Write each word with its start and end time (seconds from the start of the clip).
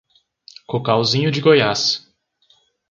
Cocalzinho 0.65 1.29
de 1.29 1.39
Goiás 1.41 2.11